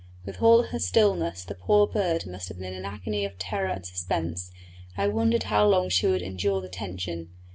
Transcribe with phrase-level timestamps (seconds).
[0.25, 3.69] With all her stillness the poor bird must have been in an agony of terror
[3.69, 4.51] and suspense,
[4.97, 7.29] and I wondered how long she would endure the tension.